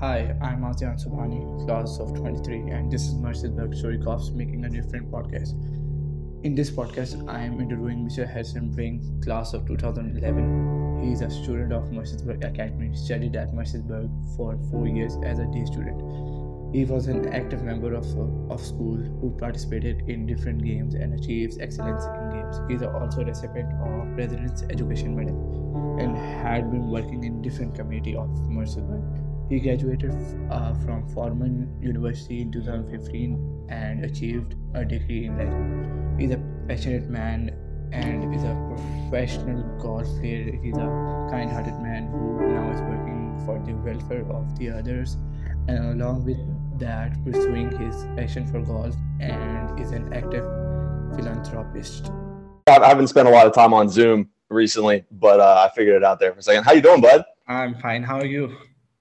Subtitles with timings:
[0.00, 3.96] Hi, I'm Azian Subhani, class of 23, and this is Mercersburg Story
[4.34, 5.52] making a different podcast.
[6.44, 8.28] In this podcast, I am interviewing Mr.
[8.30, 11.00] Harrison Brink, class of 2011.
[11.02, 15.46] He is a student of Mercersburg Academy, studied at Mercersburg for four years as a
[15.46, 15.98] day student.
[16.74, 18.04] He was an active member of,
[18.50, 22.60] of school who participated in different games and achieves excellence in games.
[22.68, 27.74] He is also a recipient of President's Education Medal and had been working in different
[27.74, 29.35] community of Mercersburg.
[29.48, 30.12] He graduated
[30.50, 36.18] uh, from Furman University in 2015 and achieved a degree in law.
[36.18, 37.54] He's a passionate man
[37.92, 40.58] and is a professional golf player.
[40.62, 45.16] He's a kind-hearted man who now is working for the welfare of the others,
[45.68, 46.38] and along with
[46.80, 50.44] that, pursuing his passion for golf and is an active
[51.14, 52.10] philanthropist.
[52.66, 56.04] I haven't spent a lot of time on Zoom recently, but uh, I figured it
[56.04, 56.64] out there for a second.
[56.64, 57.24] How you doing, bud?
[57.46, 58.02] I'm fine.
[58.02, 58.56] How are you?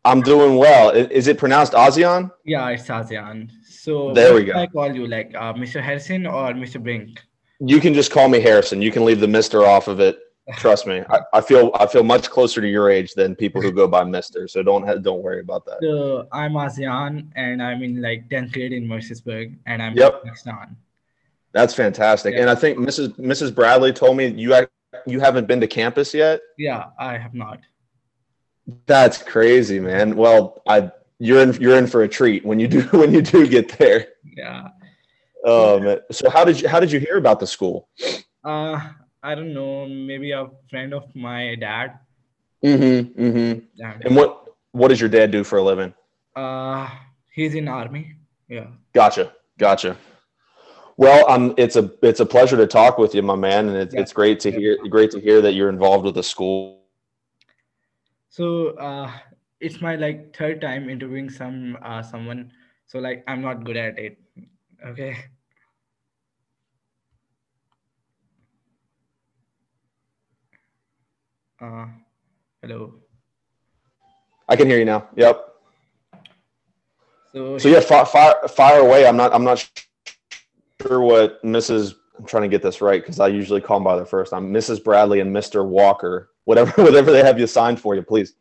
[0.05, 0.91] I'm doing well.
[0.91, 2.31] Is it pronounced Azian?
[2.45, 3.49] Yeah, it's Azian.
[3.67, 4.53] So There we go.
[4.53, 5.81] I call you like uh, Mr.
[5.81, 6.81] Harrison or Mr.
[6.81, 7.21] Brink?
[7.59, 8.81] You can just call me Harrison.
[8.81, 10.19] You can leave the Mister off of it.
[10.57, 11.01] Trust me.
[11.09, 14.03] I, I feel I feel much closer to your age than people who go by
[14.03, 14.47] Mister.
[14.47, 15.77] So don't don't worry about that.
[15.81, 20.13] So I'm Azian and I'm in like 10th grade in Mercersburg and I'm Yep.
[20.21, 20.75] in Pakistan.
[21.53, 22.35] That's fantastic.
[22.35, 22.41] Yeah.
[22.41, 23.17] And I think Mrs.
[23.17, 23.55] Mrs.
[23.55, 24.53] Bradley told me you
[25.07, 26.41] you haven't been to campus yet.
[26.57, 27.59] Yeah, I have not.
[28.85, 30.15] That's crazy, man.
[30.15, 33.47] Well, I you're in you're in for a treat when you do when you do
[33.47, 34.07] get there.
[34.35, 34.69] Yeah.
[35.45, 37.87] Um, so how did you how did you hear about the school?
[38.43, 38.79] Uh,
[39.21, 39.87] I don't know.
[39.87, 41.99] Maybe a friend of my dad.
[42.63, 43.21] Mm-hmm.
[43.21, 43.59] Mm-hmm.
[43.75, 43.97] Yeah.
[44.03, 45.93] And what what does your dad do for a living?
[46.35, 46.89] Uh,
[47.33, 48.15] he's in army.
[48.49, 48.67] Yeah.
[48.93, 49.97] Gotcha, gotcha.
[50.97, 53.93] Well, um, it's a it's a pleasure to talk with you, my man, and it's,
[53.93, 54.01] Yeah.
[54.01, 56.74] it's great to hear great to hear that you're involved with the school.
[58.35, 59.09] So uh,
[59.61, 62.51] it's my like third time interviewing some uh someone.
[62.85, 64.19] So like I'm not good at it.
[64.85, 65.15] Okay.
[71.61, 71.87] Uh,
[72.61, 72.95] hello.
[74.49, 75.07] I can hear you now.
[75.15, 75.39] Yep.
[77.31, 79.07] So So yeah, fire, fire, fire away.
[79.07, 79.63] I'm not I'm not
[80.81, 81.95] sure what Mrs.
[82.19, 84.51] I'm trying to get this right because I usually call them by their first name.
[84.51, 84.83] Mrs.
[84.83, 85.65] Bradley and Mr.
[85.65, 88.33] Walker, whatever whatever they have you signed for you, please.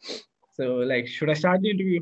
[0.53, 2.01] so like should I start the interview?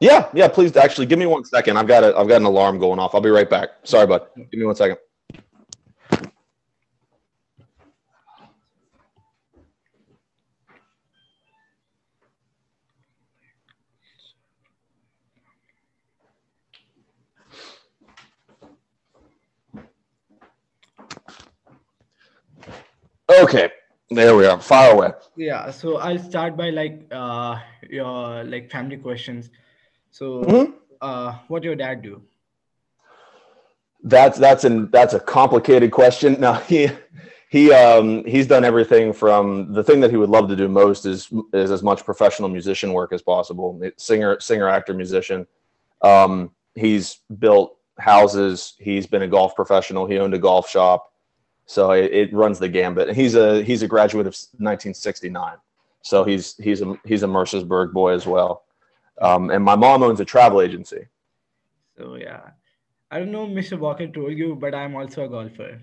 [0.00, 0.48] Yeah, yeah.
[0.48, 1.78] Please, actually, give me one second.
[1.78, 3.14] I've got a I've got an alarm going off.
[3.14, 3.70] I'll be right back.
[3.84, 4.26] Sorry, bud.
[4.36, 4.98] Give me one second.
[23.28, 23.70] Okay,
[24.10, 24.60] there we are.
[24.60, 25.10] Fire away.
[25.36, 27.58] Yeah, so I'll start by like uh
[27.90, 29.50] your like family questions.
[30.10, 30.74] So Mhm.
[31.00, 32.22] uh what your dad do?
[34.02, 36.36] That's that's an that's a complicated question.
[36.40, 36.88] Now he
[37.48, 41.06] he um he's done everything from the thing that he would love to do most
[41.06, 43.80] is is as much professional musician work as possible.
[43.96, 45.46] Singer singer actor musician.
[46.02, 51.12] Um he's built houses, he's been a golf professional, he owned a golf shop.
[51.66, 53.14] So it, it runs the gambit.
[53.14, 55.56] He's a he's a graduate of 1969.
[56.02, 58.64] So he's he's a he's a Mercersburg boy as well.
[59.20, 61.06] Um, and my mom owns a travel agency.
[61.98, 62.40] So yeah.
[63.10, 63.78] I don't know Mr.
[63.78, 65.80] Walker told you, but I'm also a golfer.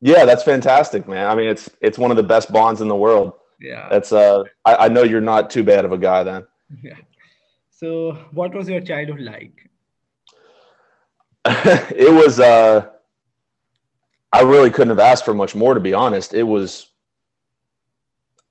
[0.00, 1.30] Yeah, that's fantastic, man.
[1.30, 3.34] I mean, it's it's one of the best bonds in the world.
[3.60, 3.88] Yeah.
[3.88, 6.44] That's uh, I, I know you're not too bad of a guy then.
[6.82, 6.96] Yeah.
[7.70, 9.70] So what was your childhood like?
[11.46, 12.88] it was uh,
[14.32, 16.32] I really couldn't have asked for much more, to be honest.
[16.32, 16.88] It was,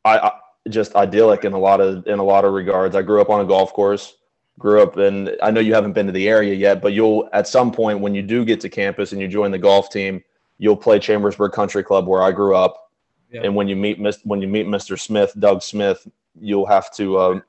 [0.05, 0.31] I, I
[0.69, 2.95] just idyllic in a lot of in a lot of regards.
[2.95, 4.15] I grew up on a golf course.
[4.59, 5.35] Grew up in.
[5.41, 8.13] I know you haven't been to the area yet, but you'll at some point when
[8.13, 10.23] you do get to campus and you join the golf team,
[10.59, 12.91] you'll play Chambersburg Country Club where I grew up.
[13.31, 13.41] Yeah.
[13.43, 14.99] And when you meet when you meet Mr.
[14.99, 16.05] Smith, Doug Smith,
[16.39, 17.39] you'll have to uh,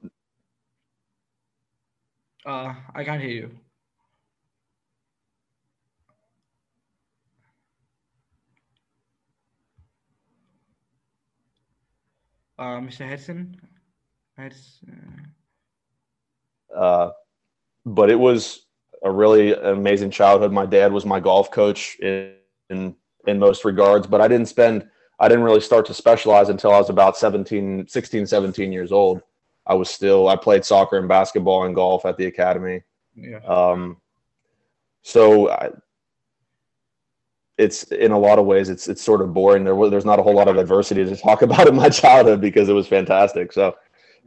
[2.47, 3.51] Uh I can't hear you.
[12.59, 13.07] Uh Mr.
[13.07, 13.61] Harrison?
[14.37, 15.33] Harrison.
[16.75, 17.11] Uh,
[17.85, 18.67] but it was
[19.03, 20.53] a really amazing childhood.
[20.53, 22.35] My dad was my golf coach in,
[22.71, 22.95] in
[23.27, 24.89] in most regards, but I didn't spend
[25.19, 29.23] I didn't really start to specialize until I was about 17, 16, 17 years old.
[29.67, 32.83] I was still I played soccer and basketball and golf at the academy.
[33.15, 33.39] Yeah.
[33.39, 33.99] Um,
[35.03, 35.71] so I,
[37.59, 39.65] it's in a lot of ways it's it's sort of boring.
[39.65, 42.69] There there's not a whole lot of adversity to talk about in my childhood because
[42.69, 43.53] it was fantastic.
[43.53, 43.77] So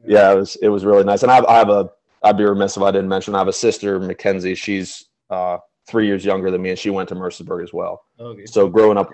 [0.05, 1.23] yeah, it was it was really nice.
[1.23, 1.89] And I have, I have a
[2.23, 4.55] I'd be remiss if I didn't mention I have a sister, Mackenzie.
[4.55, 5.57] She's uh,
[5.87, 8.03] three years younger than me, and she went to Mercersburg as well.
[8.19, 8.45] Okay.
[8.45, 9.09] So growing up,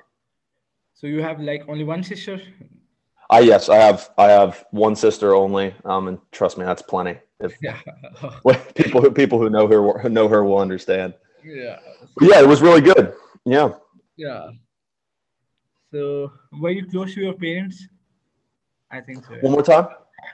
[0.94, 2.42] So you have like only one sister?
[3.30, 7.18] I yes, I have I have one sister only, um, and trust me, that's plenty.
[7.40, 7.78] If Yeah.
[8.75, 11.13] people who people who know her who know her will understand.
[11.44, 11.80] yeah.
[12.18, 13.13] But yeah, it was really good.
[13.46, 13.74] Yeah.
[14.21, 14.51] Yeah.
[15.91, 16.31] So
[16.62, 17.88] were you close to your parents?
[18.91, 19.33] I think so.
[19.41, 19.88] One more time.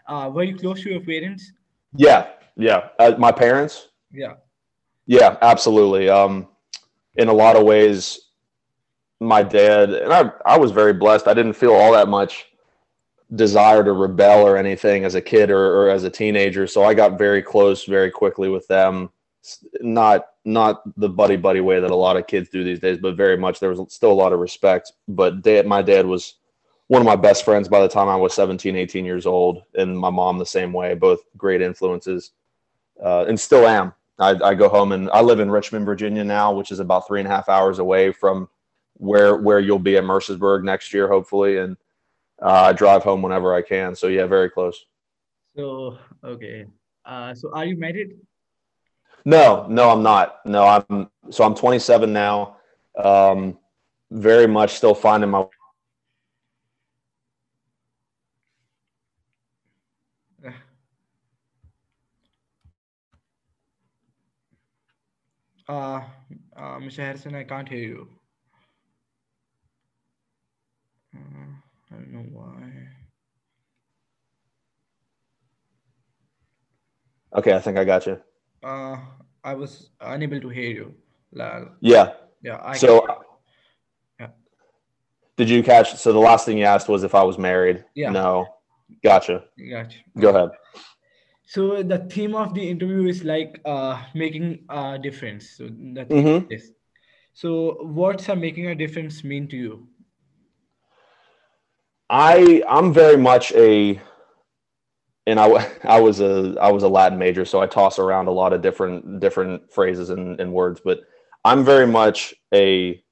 [0.05, 1.53] Uh, were you close to your parents?
[1.95, 2.89] Yeah, yeah.
[2.99, 3.87] Uh, my parents.
[4.11, 4.33] Yeah.
[5.05, 6.09] Yeah, absolutely.
[6.09, 6.49] Um,
[7.15, 8.19] in a lot of ways,
[9.21, 11.29] my dad and I, I was very blessed.
[11.29, 12.47] I didn't feel all that much
[13.35, 16.67] desire to rebel or anything as a kid or, or as a teenager.
[16.67, 19.11] So I got very close very quickly with them.
[19.81, 23.15] Not not the buddy buddy way that a lot of kids do these days, but
[23.15, 24.93] very much there was still a lot of respect.
[25.07, 26.35] But dad, my dad was
[26.87, 29.97] one of my best friends by the time I was 17, 18 years old, and
[29.97, 30.93] my mom the same way.
[30.93, 32.31] Both great influences,
[33.03, 33.93] uh, and still am.
[34.19, 37.19] I, I go home and I live in Richmond, Virginia now, which is about three
[37.19, 38.49] and a half hours away from
[38.93, 41.57] where where you'll be at Mercersburg next year, hopefully.
[41.57, 41.77] And
[42.41, 43.95] uh, I drive home whenever I can.
[43.95, 44.85] So yeah, very close.
[45.55, 46.65] So okay.
[47.05, 48.15] Uh, so are you married?
[49.27, 50.39] No, no, I'm not.
[50.45, 52.55] No, I'm so I'm 27 now.
[52.97, 53.57] Um,
[54.09, 55.45] very much still finding my
[65.69, 66.01] Uh,
[66.55, 66.97] uh, Mr.
[66.99, 68.07] Harrison, I can't hear you.
[71.15, 71.19] Uh,
[71.91, 72.71] I don't know why.
[77.37, 78.21] Okay, I think I got you.
[78.67, 78.97] Uh,
[79.43, 80.93] I was unable to hear you.
[81.81, 82.13] Yeah.
[82.43, 83.15] Yeah, I So can-
[84.19, 84.29] Yeah.
[85.37, 85.95] did you catch?
[85.95, 87.85] So the last thing you asked was if I was married.
[87.95, 88.09] Yeah.
[88.11, 88.45] No.
[89.03, 89.45] Gotcha.
[89.71, 89.99] Gotcha.
[90.19, 90.49] Go ahead.
[91.45, 95.51] So the theme of the interview is like uh, making a difference.
[95.57, 96.51] So the theme Mhm.
[96.51, 96.71] is.
[97.33, 97.51] So
[97.99, 99.87] what's a making a difference mean to you?
[102.09, 103.99] I I'm very much a
[105.27, 108.31] and I, I was a I was a Latin major, so I toss around a
[108.31, 111.01] lot of different different phrases and, and words, but
[111.45, 113.03] I'm very much a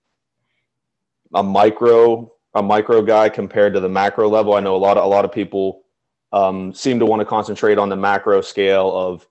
[1.36, 4.56] a micro a micro guy compared to the macro level.
[4.56, 5.84] I know a lot of a lot of people
[6.32, 9.28] um, seem to want to concentrate on the macro scale of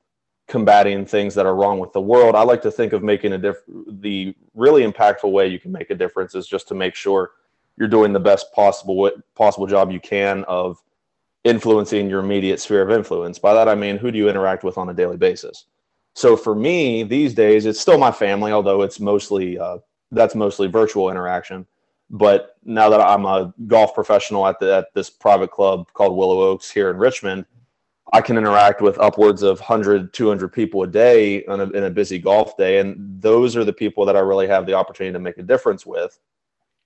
[0.46, 2.34] combating things that are wrong with the world.
[2.34, 5.88] I like to think of making a diff- the really impactful way you can make
[5.88, 7.30] a difference is just to make sure
[7.78, 10.82] you're doing the best possible possible job you can of
[11.44, 13.38] influencing your immediate sphere of influence.
[13.38, 15.66] By that I mean who do you interact with on a daily basis.
[16.14, 19.78] So for me these days, it's still my family, although it's mostly uh,
[20.10, 21.66] that's mostly virtual interaction.
[22.10, 26.40] But now that I'm a golf professional at the at this private club called Willow
[26.42, 27.46] Oaks here in Richmond,
[28.12, 31.90] I can interact with upwards of 100, 200 people a day in a, in a
[31.90, 35.18] busy golf day, and those are the people that I really have the opportunity to
[35.18, 36.18] make a difference with.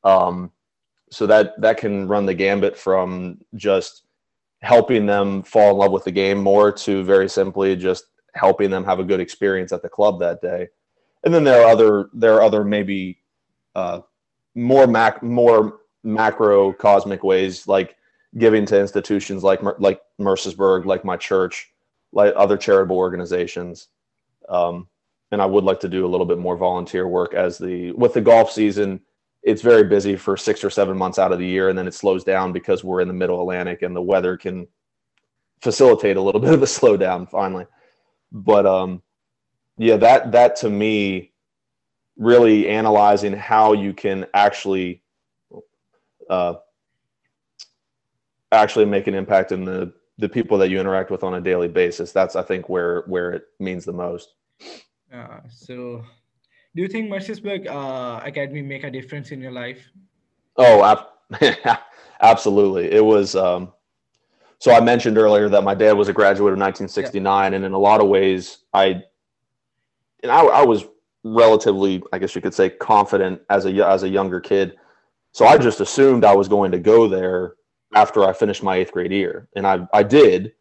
[0.04, 0.52] Um,
[1.10, 4.04] so that that can run the gambit from just
[4.60, 8.84] helping them fall in love with the game more to very simply just helping them
[8.84, 10.68] have a good experience at the club that day.
[11.24, 13.18] And then there are other there are other maybe
[13.74, 14.00] uh,
[14.54, 17.96] more mac more macro cosmic ways like
[18.36, 21.72] giving to institutions like like Mercersburg, like my church,
[22.12, 23.88] like other charitable organizations.
[24.48, 24.88] Um,
[25.30, 28.14] and I would like to do a little bit more volunteer work as the with
[28.14, 29.00] the golf season.
[29.42, 31.94] It's very busy for six or seven months out of the year, and then it
[31.94, 34.66] slows down because we're in the middle Atlantic and the weather can
[35.60, 37.66] facilitate a little bit of a slowdown finally.
[38.32, 39.02] But um,
[39.76, 41.32] yeah, that that to me,
[42.16, 45.02] really analyzing how you can actually
[46.28, 46.54] uh,
[48.52, 51.68] actually make an impact in the the people that you interact with on a daily
[51.68, 52.12] basis.
[52.12, 54.34] That's I think where where it means the most.
[55.12, 56.04] Uh, so
[56.78, 59.90] do you think Mercersburg uh, Academy make a difference in your life?
[60.56, 61.80] Oh, ab-
[62.20, 62.92] absolutely.
[62.92, 63.34] It was.
[63.34, 63.72] Um,
[64.60, 67.78] so I mentioned earlier that my dad was a graduate of 1969, and in a
[67.78, 69.02] lot of ways, I
[70.22, 70.84] and I, I was
[71.24, 74.76] relatively, I guess you could say, confident as a as a younger kid.
[75.32, 77.54] So I just assumed I was going to go there
[77.92, 80.52] after I finished my eighth grade year, and I I did.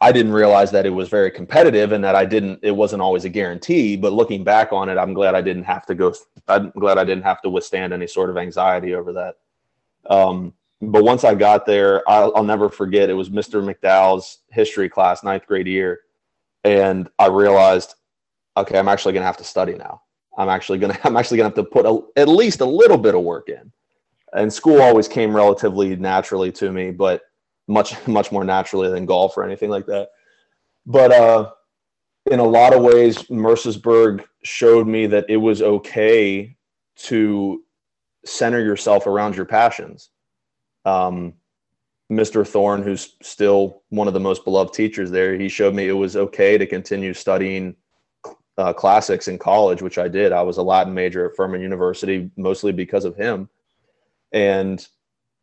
[0.00, 2.60] I didn't realize that it was very competitive and that I didn't.
[2.62, 3.96] It wasn't always a guarantee.
[3.96, 6.14] But looking back on it, I'm glad I didn't have to go.
[6.48, 9.36] I'm glad I didn't have to withstand any sort of anxiety over that.
[10.08, 13.10] Um, but once I got there, I'll, I'll never forget.
[13.10, 13.62] It was Mr.
[13.62, 16.00] McDowell's history class, ninth grade year,
[16.64, 17.94] and I realized,
[18.56, 20.00] okay, I'm actually going to have to study now.
[20.38, 21.06] I'm actually going to.
[21.06, 23.50] I'm actually going to have to put a, at least a little bit of work
[23.50, 23.70] in.
[24.32, 27.22] And school always came relatively naturally to me, but
[27.68, 30.10] much much more naturally than golf or anything like that.
[30.86, 31.50] But uh,
[32.30, 36.56] in a lot of ways, Mercersburg showed me that it was okay
[36.96, 37.62] to
[38.24, 40.10] center yourself around your passions.
[40.84, 41.34] Um,
[42.10, 42.46] Mr.
[42.46, 46.16] Thorne, who's still one of the most beloved teachers there, he showed me it was
[46.16, 47.76] okay to continue studying
[48.58, 50.32] uh, classics in college, which I did.
[50.32, 53.48] I was a Latin major at Furman University, mostly because of him.
[54.32, 54.86] And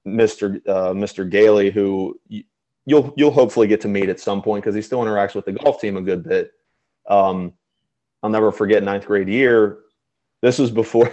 [0.07, 0.55] Mr.
[0.67, 1.29] Uh, Mr.
[1.29, 2.19] Gailey, who
[2.85, 5.51] you'll you'll hopefully get to meet at some point because he still interacts with the
[5.51, 6.51] golf team a good bit.
[7.07, 7.53] Um,
[8.23, 9.79] I'll never forget ninth grade year.
[10.41, 11.11] This was before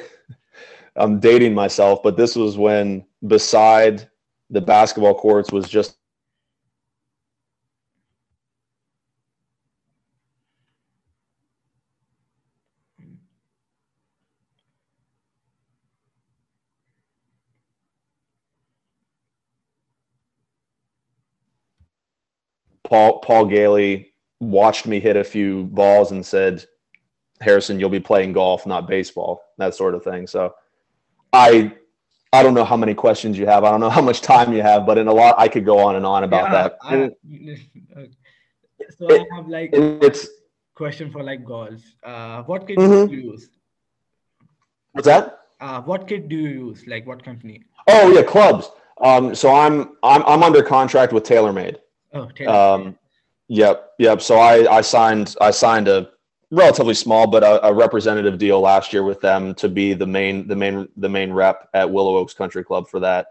[0.97, 4.09] I'm dating myself, but this was when beside
[4.51, 5.97] the basketball courts was just
[22.85, 26.64] Paul Paul Gailey watched me hit a few balls and said,
[27.41, 30.26] "Harrison, you'll be playing golf, not baseball." That sort of thing.
[30.26, 30.55] So,
[31.33, 31.73] I
[32.33, 33.64] I don't know how many questions you have.
[33.64, 35.79] I don't know how much time you have, but in a lot, I could go
[35.79, 36.79] on and on about yeah, that.
[36.83, 36.97] I,
[38.99, 40.29] so it, I have like it's
[40.75, 41.81] question for like golf.
[42.03, 43.11] Uh, what kit mm-hmm.
[43.11, 43.49] do you use?
[44.93, 45.38] What's that?
[45.61, 46.87] Uh, what kit do you use?
[46.87, 47.62] Like what company?
[47.87, 48.71] Oh yeah, clubs.
[49.00, 51.76] Um, so I'm I'm I'm under contract with TaylorMade.
[52.14, 52.99] Oh, Um,
[53.49, 54.23] yep, yep.
[54.23, 56.11] So I I signed I signed a
[56.50, 60.47] relatively small, but a, a, representative deal last year with them to be the main
[60.47, 63.26] the main the main rep at Willow Oaks Country Club for that.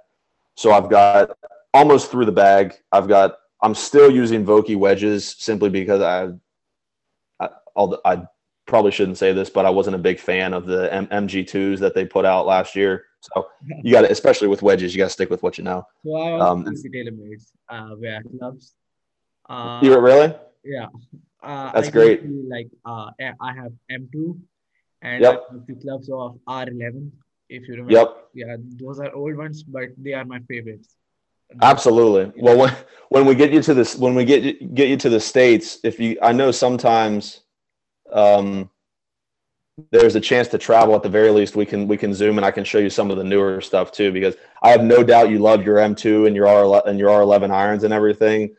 [0.56, 1.32] So I've got
[1.74, 2.74] almost through the bag.
[2.92, 6.34] I've got I'm still using Vokey wedges simply because I
[7.40, 8.24] I, I
[8.66, 11.96] probably shouldn't say this, but I wasn't a big fan of the M- MG2s that
[11.96, 13.06] they put out last year.
[13.24, 13.48] So
[13.82, 15.88] you got to, especially with wedges, you got to stick with what you know.
[16.06, 18.74] So I also um, TaylorMade uh, wear gloves.
[19.50, 20.36] Uh, you really?
[20.64, 20.88] Yeah.
[21.42, 22.24] Uh, That's I great.
[22.26, 24.40] Like uh, I have M2
[25.02, 25.44] and yep.
[25.68, 27.12] the clubs of R11.
[27.50, 28.30] If you remember, yep.
[28.34, 30.96] yeah, those are old ones, but they are my favorites.
[31.62, 32.42] Absolutely.
[32.42, 32.76] Well, when
[33.10, 36.00] when we get you to this, when we get get you to the states, if
[36.00, 37.42] you, I know sometimes,
[38.12, 38.70] um,
[39.92, 40.96] there's a chance to travel.
[40.96, 43.12] At the very least, we can we can zoom and I can show you some
[43.12, 46.36] of the newer stuff too, because I have no doubt you love your M2 and
[46.36, 48.56] your R and your R11 irons and everything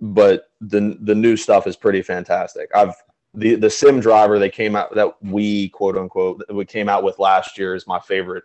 [0.00, 2.70] but the the new stuff is pretty fantastic.
[2.74, 2.94] I've
[3.34, 7.18] the the sim driver they came out that we quote unquote we came out with
[7.18, 8.44] last year is my favorite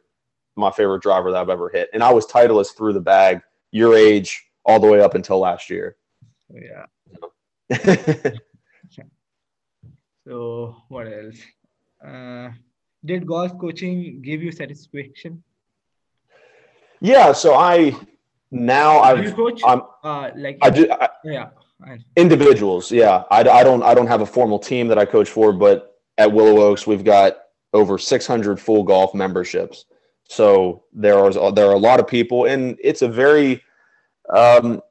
[0.55, 3.95] my favorite driver that I've ever hit, and I was titleist through the bag your
[3.95, 5.95] age all the way up until last year.
[6.49, 6.85] Yeah.
[10.27, 11.37] so what else?
[12.05, 12.49] Uh,
[13.05, 15.43] did golf coaching give you satisfaction?
[16.99, 17.95] Yeah, so I
[18.51, 19.61] now I've you coach?
[19.65, 21.49] I'm, uh, like I do I, yeah
[22.15, 23.23] individuals yeah.
[23.31, 26.31] I, I don't I don't have a formal team that I coach for but at
[26.31, 27.37] Willow Oaks we've got
[27.73, 29.85] over 600 full golf memberships.
[30.27, 33.63] So there are there are a lot of people and it's a very
[34.29, 34.81] um,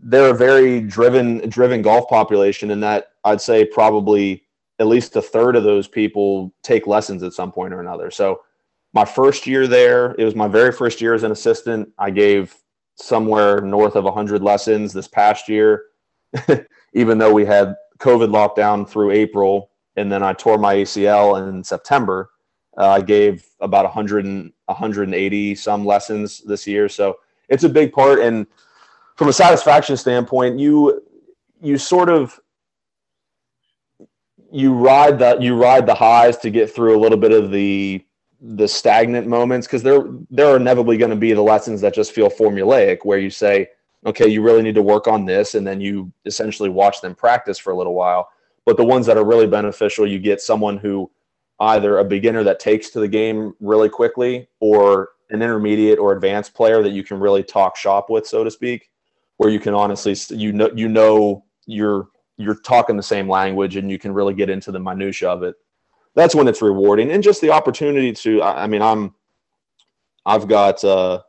[0.00, 4.43] they're a very driven driven golf population and that I'd say probably
[4.78, 8.40] at least a third of those people take lessons at some point or another so
[8.94, 11.90] my first year there, it was my very first year as an assistant.
[11.98, 12.54] I gave
[12.94, 15.86] somewhere north of 100 lessons this past year,
[16.94, 19.70] even though we had COVID lockdown through April.
[19.96, 22.30] And then I tore my ACL in September.
[22.78, 26.88] Uh, I gave about 100 and 180 some lessons this year.
[26.88, 28.20] So it's a big part.
[28.20, 28.46] And
[29.16, 31.02] from a satisfaction standpoint, you
[31.60, 32.38] you sort of
[34.54, 38.00] you ride the you ride the highs to get through a little bit of the
[38.40, 42.12] the stagnant moments because there there are inevitably going to be the lessons that just
[42.12, 43.66] feel formulaic where you say
[44.06, 47.58] okay you really need to work on this and then you essentially watch them practice
[47.58, 48.28] for a little while.
[48.64, 51.10] But the ones that are really beneficial you get someone who
[51.58, 56.54] either a beginner that takes to the game really quickly or an intermediate or advanced
[56.54, 58.88] player that you can really talk shop with so to speak
[59.38, 62.06] where you can honestly you know you know you're
[62.36, 65.56] you're talking the same language and you can really get into the minutia of it
[66.14, 67.10] that's when it's rewarding.
[67.10, 69.14] And just the opportunity to i mean i'm
[70.24, 71.22] i've got uh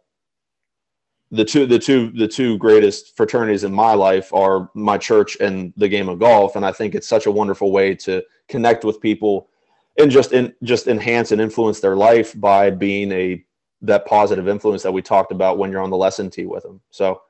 [1.32, 5.74] the two the two the two greatest fraternities in my life are my church and
[5.76, 6.56] the game of golf.
[6.56, 9.50] And i think it's such a wonderful way to connect with people
[9.98, 13.44] and just in just enhance and influence their life by being a
[13.82, 16.82] that positive influence that we talked about when you're on the lesson tee with them.
[16.90, 17.22] So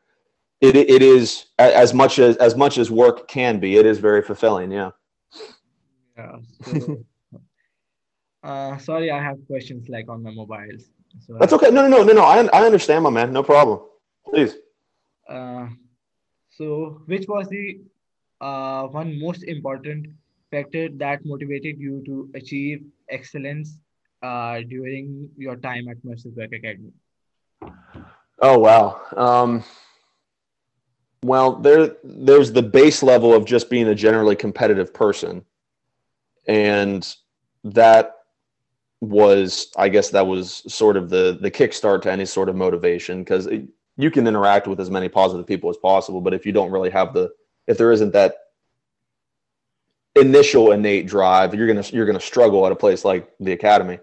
[0.61, 4.21] it, it is as much as as much as work can be it is very
[4.21, 4.91] fulfilling yeah
[6.17, 6.97] yeah so
[8.45, 10.83] uh, sorry, I have questions like on my mobiles.
[11.25, 11.71] So, That's okay.
[11.71, 12.23] No, no, no, no, no.
[12.23, 13.33] I, I understand, my man.
[13.33, 13.79] No problem.
[14.29, 14.55] Please.
[15.27, 15.67] Uh,
[16.49, 17.81] so, which was the
[18.41, 20.07] uh, one most important
[20.51, 23.77] factor that motivated you to achieve excellence
[24.21, 26.91] uh, during your time at Mercersburg Academy?
[28.39, 29.01] Oh wow.
[29.15, 29.63] Um,
[31.25, 35.43] well, there there's the base level of just being a generally competitive person,
[36.47, 37.15] and
[37.63, 38.17] that
[39.01, 43.23] was, I guess, that was sort of the the kickstart to any sort of motivation
[43.23, 43.47] because
[43.97, 46.91] you can interact with as many positive people as possible, but if you don't really
[46.91, 47.31] have the
[47.65, 48.35] if there isn't that
[50.15, 53.97] initial innate drive, you're gonna you're gonna struggle at a place like the academy.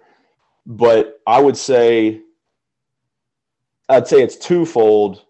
[0.67, 2.21] But I would say
[3.88, 5.25] I'd say it's twofold.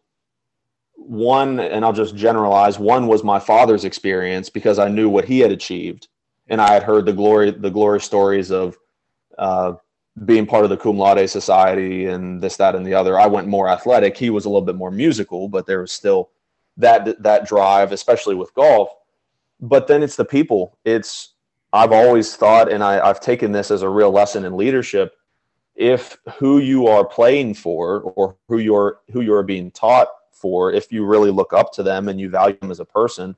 [1.06, 2.78] One, and I'll just generalize.
[2.78, 6.08] One was my father's experience because I knew what he had achieved,
[6.48, 8.78] and I had heard the glory the glory stories of
[9.38, 9.74] uh,
[10.24, 13.18] being part of the cum laude society and this, that, and the other.
[13.18, 14.16] I went more athletic.
[14.16, 16.30] He was a little bit more musical, but there was still
[16.76, 18.90] that that drive, especially with golf.
[19.60, 20.78] But then it's the people.
[20.84, 21.34] It's
[21.72, 25.14] I've always thought, and I, I've taken this as a real lesson in leadership
[25.74, 30.08] if who you are playing for or who you're who you're being taught
[30.42, 33.34] for if you really look up to them and you value them as a person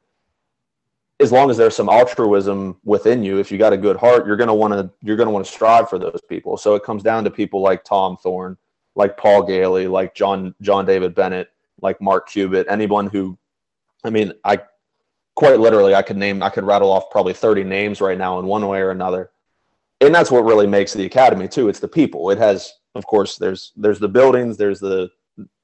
[1.20, 4.36] as long as there's some altruism within you if you got a good heart you're
[4.36, 6.82] going to want to you're going to want to strive for those people so it
[6.82, 8.56] comes down to people like tom thorne
[8.96, 13.38] like paul Gailey, like john john david bennett like mark cubitt anyone who
[14.02, 14.58] i mean i
[15.36, 18.46] quite literally i could name i could rattle off probably 30 names right now in
[18.46, 19.30] one way or another
[20.00, 21.68] and that's what really makes the academy too.
[21.68, 22.30] It's the people.
[22.30, 25.10] It has, of course, there's there's the buildings, there's the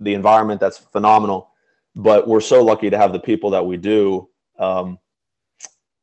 [0.00, 1.50] the environment that's phenomenal,
[1.94, 4.28] but we're so lucky to have the people that we do.
[4.58, 4.98] Um,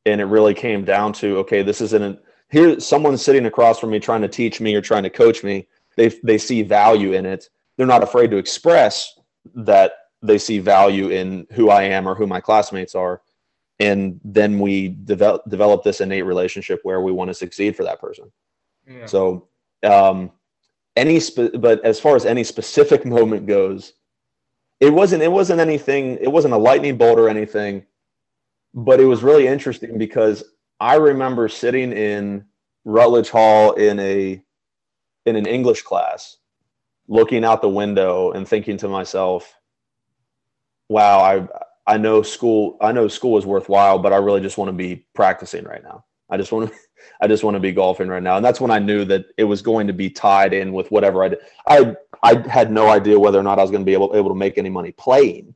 [0.05, 2.19] and it really came down to okay, this isn't an,
[2.49, 2.79] here.
[2.79, 5.67] Someone sitting across from me trying to teach me or trying to coach me.
[5.95, 7.49] They they see value in it.
[7.75, 9.19] They're not afraid to express
[9.53, 13.21] that they see value in who I am or who my classmates are
[13.79, 17.99] and then we develop develop this innate relationship where we want to succeed for that
[17.99, 18.31] person.
[18.87, 19.05] Yeah.
[19.05, 19.49] So,
[19.83, 20.31] um,
[20.97, 23.93] any spe- but as far as any specific moment goes,
[24.79, 26.17] it wasn't it wasn't anything.
[26.19, 27.85] It wasn't a lightning bolt or anything,
[28.73, 30.43] but it was really interesting because
[30.79, 32.45] I remember sitting in
[32.83, 34.41] Rutledge Hall in a
[35.25, 36.37] in an English class,
[37.07, 39.53] looking out the window and thinking to myself,
[40.89, 41.47] "Wow, I
[41.93, 45.05] I know school I know school is worthwhile, but I really just want to be
[45.13, 46.05] practicing right now.
[46.29, 46.75] I just want to
[47.21, 48.35] I just want to be golfing right now.
[48.37, 51.23] And that's when I knew that it was going to be tied in with whatever
[51.23, 51.39] I did.
[51.67, 54.29] I I had no idea whether or not I was going to be able able
[54.29, 55.55] to make any money playing.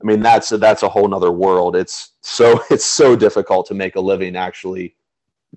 [0.00, 1.76] I mean, that's a, that's a whole nother world.
[1.76, 4.96] It's so it's so difficult to make a living actually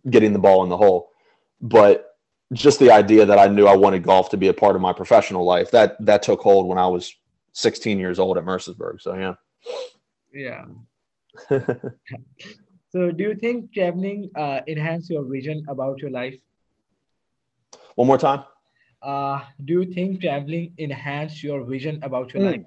[0.10, 1.12] getting the ball in the hole.
[1.62, 2.18] But
[2.52, 4.94] just the idea that I knew I wanted golf to be a part of my
[4.94, 7.16] professional life that that took hold when I was
[7.54, 9.02] 16 years old at Mercersburg.
[9.02, 9.34] So yeah.
[10.34, 10.66] Yeah.
[12.94, 16.36] so, do you think traveling uh, enhance your vision about your life?
[17.96, 18.44] One more time.
[19.02, 22.52] Uh, do you think traveling enhance your vision about your mm.
[22.52, 22.66] life?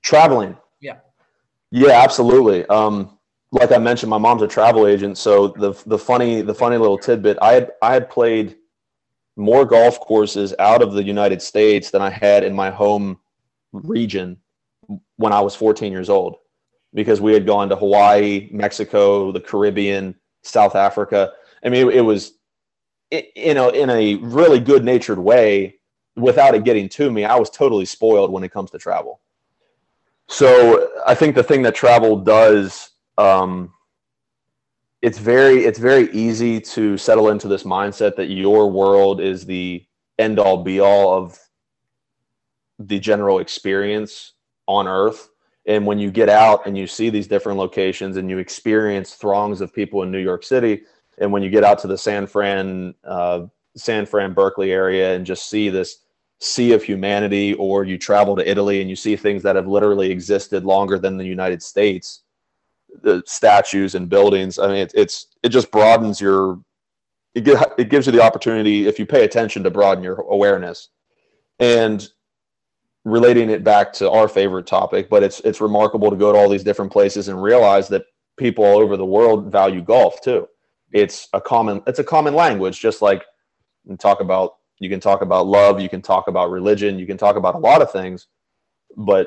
[0.00, 0.56] Traveling.
[0.80, 0.96] Yeah.
[1.70, 2.64] Yeah, absolutely.
[2.66, 3.18] Um,
[3.52, 6.96] like I mentioned, my mom's a travel agent, so the the funny the funny little
[6.96, 8.56] tidbit I had I had played
[9.36, 13.20] more golf courses out of the United States than I had in my home
[13.72, 14.38] region
[15.16, 16.38] when I was 14 years old
[16.94, 21.32] because we had gone to Hawaii, Mexico, the Caribbean, South Africa.
[21.64, 22.32] I mean, it, it was,
[23.10, 25.78] you know, in a really good natured way
[26.16, 27.24] without it getting to me.
[27.24, 29.20] I was totally spoiled when it comes to travel.
[30.28, 33.72] So I think the thing that travel does, um,
[35.02, 39.84] it's very it's very easy to settle into this mindset that your world is the
[40.18, 41.38] end all be all of
[42.78, 44.34] the general experience
[44.66, 45.29] on earth
[45.66, 49.60] and when you get out and you see these different locations and you experience throngs
[49.60, 50.82] of people in New York City,
[51.18, 53.46] and when you get out to the San Fran, uh,
[53.76, 56.04] San Fran Berkeley area and just see this
[56.40, 60.10] sea of humanity, or you travel to Italy and you see things that have literally
[60.10, 62.22] existed longer than the United States,
[63.02, 64.58] the statues and buildings.
[64.58, 66.58] I mean, it, it's it just broadens your
[67.34, 67.46] it,
[67.78, 70.88] it gives you the opportunity if you pay attention to broaden your awareness
[71.60, 72.08] and
[73.04, 76.48] relating it back to our favorite topic, but it's it's remarkable to go to all
[76.48, 78.04] these different places and realize that
[78.36, 80.48] people all over the world value golf too.
[80.92, 83.24] It's a common it's a common language, just like
[83.88, 87.18] and talk about you can talk about love, you can talk about religion, you can
[87.18, 88.26] talk about a lot of things,
[88.96, 89.26] but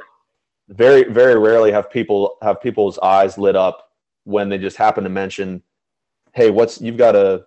[0.70, 3.90] very very rarely have people have people's eyes lit up
[4.26, 5.62] when they just happen to mention,
[6.34, 7.46] hey, what's you've got a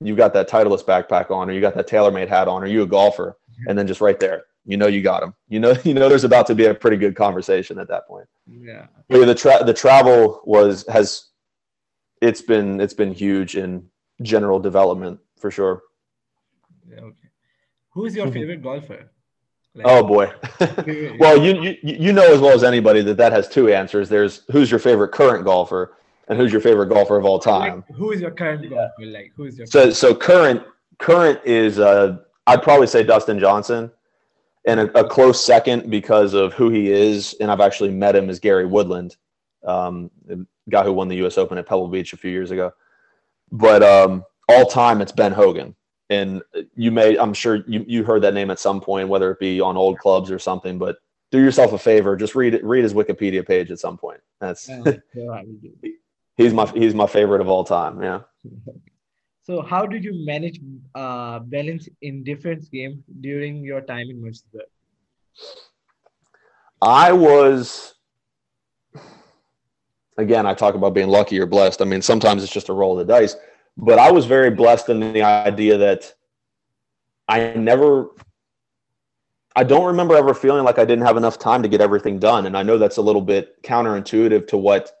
[0.00, 2.82] you've got that Titleist backpack on, or you got that TaylorMade hat on, or you
[2.82, 3.68] a golfer, mm-hmm.
[3.68, 5.34] and then just right there You know you got them.
[5.48, 8.28] You know you know there's about to be a pretty good conversation at that point.
[8.46, 8.86] Yeah.
[9.08, 11.28] Yeah, the tra- the travel was has
[12.20, 13.88] it's been it's been huge in
[14.22, 15.82] general development for sure.
[16.90, 17.28] Yeah, okay.
[17.94, 18.32] Who is your Mhm.
[18.34, 19.10] favorite golfer?
[19.74, 20.26] Like, Oh boy.
[21.18, 24.08] well, you, you you know as well as anybody that that has two answers.
[24.08, 25.96] There's who's your favorite current golfer
[26.28, 27.76] and who's your favorite golfer of all time.
[27.88, 28.92] like, who is your current golfer?
[29.16, 30.62] Like, who is your So so current
[30.98, 33.90] current is uh I'd probably say Dustin Johnson,
[34.66, 38.28] and a, a close second because of who he is, and I've actually met him
[38.30, 39.16] as Gary Woodland,
[39.64, 41.38] um, the guy who won the U.S.
[41.38, 42.72] Open at Pebble Beach a few years ago.
[43.50, 45.74] But um, all time, it's Ben Hogan,
[46.10, 46.42] and
[46.74, 49.60] you may I'm sure you you heard that name at some point, whether it be
[49.60, 50.78] on old clubs or something.
[50.78, 50.96] But
[51.30, 54.20] do yourself a favor, just read it, read his Wikipedia page at some point.
[54.40, 54.82] That's Yeah,
[55.14, 55.72] yeah, I will do.
[56.36, 58.02] he's my he's my favorite of all time.
[58.02, 58.20] Yeah.
[59.48, 60.60] So, how did you manage
[60.94, 64.68] uh, balance in different games during your time in Mercersburg?
[66.82, 67.94] I was
[70.18, 71.80] again, I talk about being lucky or blessed.
[71.80, 73.36] I mean, sometimes it's just a roll of the dice,
[73.78, 76.12] but I was very blessed in the idea that
[77.26, 78.10] I never
[79.56, 82.44] I don't remember ever feeling like I didn't have enough time to get everything done.
[82.44, 84.92] And I know that's a little bit counterintuitive to what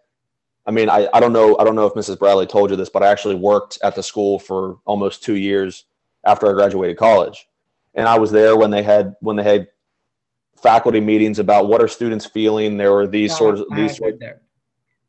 [0.68, 2.18] I mean, I, I don't know I don't know if Mrs.
[2.18, 5.86] Bradley told you this, but I actually worked at the school for almost two years
[6.24, 7.48] after I graduated college.
[7.94, 9.68] And I was there when they had when they had
[10.62, 12.76] faculty meetings about what are students feeling.
[12.76, 14.42] There were these Yeah, sorts of these sort that.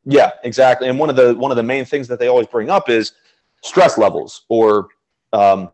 [0.05, 0.87] yeah, exactly.
[0.87, 3.11] And one of the one of the main things that they always bring up is
[3.61, 4.87] stress levels or
[5.33, 5.71] um,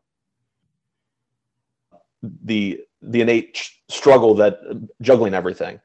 [2.43, 4.59] the the innate struggle that
[5.01, 5.79] juggling everything.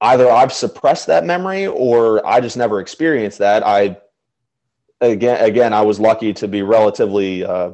[0.00, 3.66] Either I've suppressed that memory or I just never experienced that.
[3.66, 3.96] I
[5.00, 7.72] again again I was lucky to be relatively uh,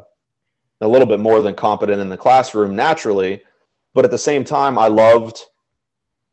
[0.80, 3.42] a little bit more than competent in the classroom naturally,
[3.94, 5.46] but at the same time I loved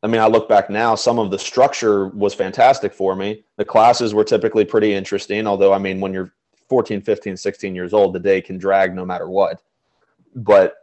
[0.01, 3.43] I mean, I look back now, some of the structure was fantastic for me.
[3.57, 6.33] The classes were typically pretty interesting, although, I mean, when you're
[6.69, 9.61] 14, 15, 16 years old, the day can drag no matter what.
[10.35, 10.75] But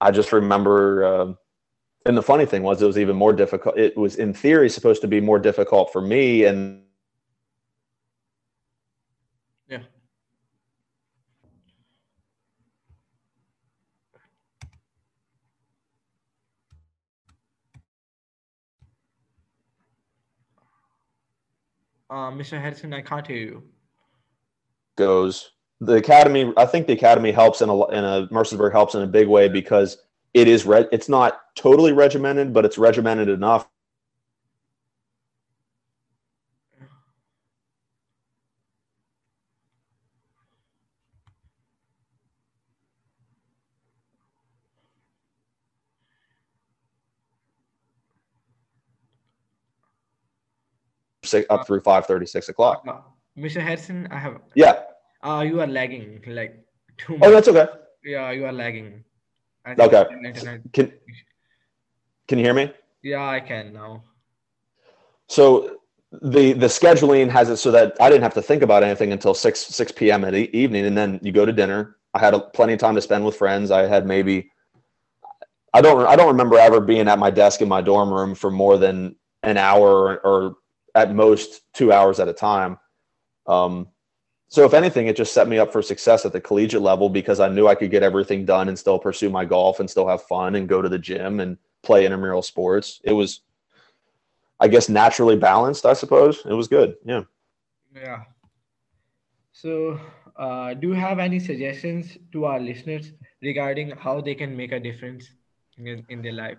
[0.00, 1.32] I just remember, uh,
[2.06, 3.76] and the funny thing was, it was even more difficult.
[3.76, 6.44] It was, in theory, supposed to be more difficult for me.
[6.44, 6.82] And
[9.68, 9.80] Yeah.
[22.08, 22.60] Uh, Mr.
[22.60, 23.62] Harrison, I can't hear you.
[24.96, 29.02] goes, the academy, I think the academy helps in a, in a Mercersburg helps in
[29.02, 29.98] a big way because
[30.36, 33.66] it is, re- it's not totally regimented, but it's regimented enough
[51.24, 52.84] six, up through 5 6 o'clock.
[52.86, 52.98] Uh,
[53.38, 53.62] Mr.
[53.62, 54.42] Harrison, I have.
[54.54, 54.82] Yeah.
[55.22, 56.62] Uh, you are lagging like
[56.98, 57.26] too much.
[57.26, 57.68] Oh, that's okay.
[58.04, 59.02] Yeah, you are lagging.
[59.66, 60.04] Okay.
[60.72, 60.92] Can
[62.28, 62.72] can you hear me?
[63.02, 64.04] Yeah, I can now.
[65.28, 65.80] So
[66.12, 69.34] the the scheduling has it so that I didn't have to think about anything until
[69.34, 70.24] six six p.m.
[70.24, 71.96] at e- evening, and then you go to dinner.
[72.14, 73.70] I had a, plenty of time to spend with friends.
[73.70, 74.50] I had maybe
[75.74, 78.50] I don't I don't remember ever being at my desk in my dorm room for
[78.50, 80.56] more than an hour or, or
[80.94, 82.78] at most two hours at a time.
[83.46, 83.88] Um,
[84.48, 87.40] so if anything, it just set me up for success at the collegiate level because
[87.40, 90.22] I knew I could get everything done and still pursue my golf and still have
[90.22, 93.00] fun and go to the gym and play intramural sports.
[93.02, 93.40] It was,
[94.60, 95.84] I guess, naturally balanced.
[95.84, 96.94] I suppose it was good.
[97.04, 97.22] Yeah.
[97.94, 98.22] Yeah.
[99.52, 99.98] So,
[100.36, 104.78] uh, do you have any suggestions to our listeners regarding how they can make a
[104.78, 105.28] difference
[105.78, 106.58] in, in their life?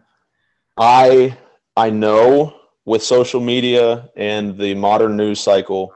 [0.78, 1.38] I
[1.76, 2.54] I know
[2.86, 5.94] with social media and the modern news cycle,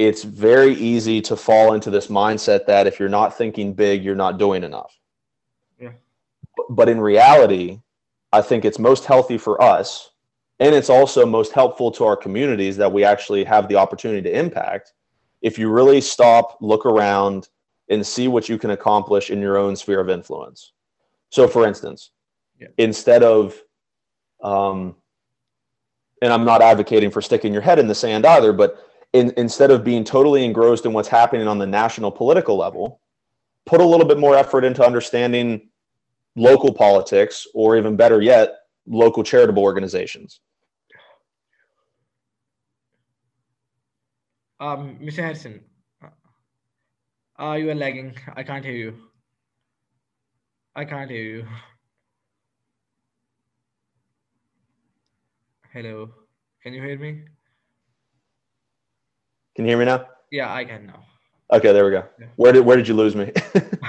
[0.00, 4.14] it's very easy to fall into this mindset that if you're not thinking big, you're
[4.14, 4.98] not doing enough.
[5.78, 5.92] Yeah.
[6.70, 7.82] But in reality,
[8.32, 10.12] I think it's most healthy for us
[10.58, 14.34] and it's also most helpful to our communities that we actually have the opportunity to
[14.34, 14.94] impact
[15.42, 17.48] if you really stop, look around
[17.90, 20.72] and see what you can accomplish in your own sphere of influence.
[21.28, 22.12] So for instance,
[22.58, 22.68] Yeah.
[22.78, 23.62] instead of
[24.42, 24.96] um,
[26.22, 29.70] and I'm not advocating for sticking your head in the sand either, but in, instead
[29.70, 33.00] of being totally engrossed in what's happening on the national political level,
[33.66, 35.68] put a little bit more effort into understanding
[36.36, 38.54] local politics, or even better yet,
[38.86, 40.40] local charitable organizations.
[44.60, 45.16] Um, Mr.
[45.16, 45.60] Harrison,
[47.40, 48.14] uh, you are lagging.
[48.36, 48.96] I can't hear you.
[50.76, 51.46] I can't hear you.
[55.72, 56.10] Hello.
[56.62, 57.22] Can you hear me?
[59.54, 60.06] Can you hear me now?
[60.30, 61.04] Yeah, I can now.
[61.52, 62.04] Okay, there we go.
[62.18, 62.26] Yeah.
[62.36, 63.32] Where did where did you lose me?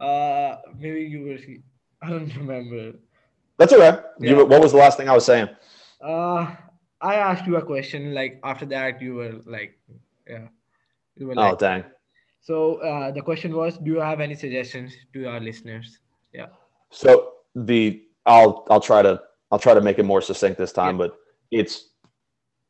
[0.00, 1.38] uh, maybe you were.
[2.02, 2.98] I don't remember.
[3.58, 4.00] That's all right.
[4.20, 5.48] You, what was the last thing I was saying?
[6.00, 6.54] Uh,
[7.00, 8.14] I asked you a question.
[8.14, 9.78] Like after that, you were like,
[10.28, 10.48] yeah,
[11.16, 11.58] you were Oh, like.
[11.58, 11.84] dang.
[12.40, 15.98] So uh, the question was, do you have any suggestions to our listeners?
[16.32, 16.46] Yeah.
[16.90, 20.98] So the I'll I'll try to I'll try to make it more succinct this time,
[20.98, 21.16] but
[21.50, 21.90] it's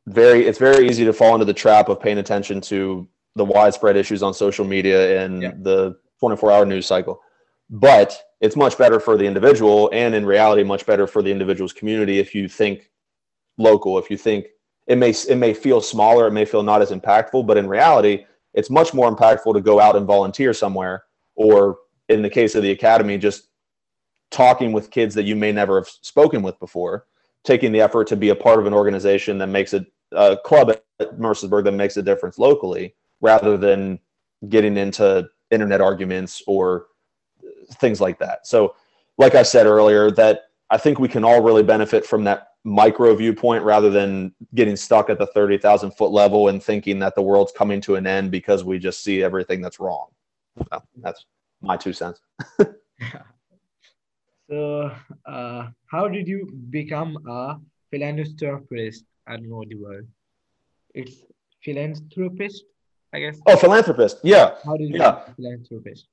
[0.07, 3.97] very it's very easy to fall into the trap of paying attention to the widespread
[3.97, 5.53] issues on social media and Yeah.
[5.61, 7.21] the 24 hour news cycle.
[7.71, 11.73] But it's much better for the individual and in reality much better for the individual's
[11.73, 12.91] community if you think
[13.57, 14.47] local, if you think
[14.87, 18.27] it may it may feel smaller, it may feel not as impactful, but in reality,
[18.53, 22.63] it's much more impactful to go out and volunteer somewhere or in the case of
[22.63, 23.49] the academy just
[24.31, 27.07] talking with kids that you may never have spoken with before,
[27.45, 30.71] taking the effort to be a part of an organization that makes it a club
[30.71, 33.99] at Mercersburg that makes a difference locally, rather than
[34.49, 36.87] getting into internet arguments or
[37.75, 38.47] things like that.
[38.47, 38.75] So,
[39.19, 43.15] like I said earlier, that I think we can all really benefit from that micro
[43.15, 47.53] viewpoint rather than getting stuck at the 30,000 foot level and thinking that the world's
[47.53, 50.09] coming to an end because we just see everything that's wrong.
[50.59, 51.27] So that's
[51.61, 52.21] my two cents.
[54.51, 54.91] So,
[55.27, 57.57] uh, how did you become a
[57.91, 59.05] philanthropist?
[59.27, 60.09] I don't know the word.
[60.95, 61.17] It's
[61.63, 62.65] philanthropist,
[63.13, 63.41] I guess.
[63.47, 64.19] Oh, philanthropist.
[64.23, 64.55] Yeah.
[64.65, 65.25] How did you yeah.
[65.37, 66.07] philanthropist?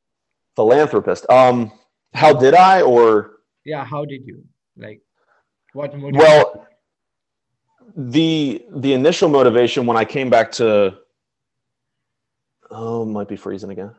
[0.55, 1.29] Philanthropist.
[1.29, 1.71] Um,
[2.13, 4.43] how did I or Yeah, how did you?
[4.77, 5.01] Like,
[5.73, 6.67] what motivated well
[7.95, 10.97] the the initial motivation when I came back to
[12.69, 13.93] oh might be freezing again.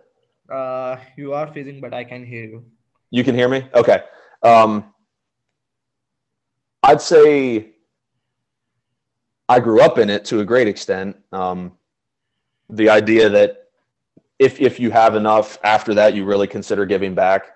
[0.50, 2.64] Uh, you are freezing, but I can hear you.
[3.10, 3.68] You can hear me?
[3.74, 4.02] Okay.
[4.42, 4.92] Um,
[6.82, 7.74] I'd say
[9.52, 11.14] I grew up in it to a great extent.
[11.30, 11.72] Um,
[12.70, 13.68] the idea that
[14.38, 17.50] if if you have enough after that, you really consider giving back.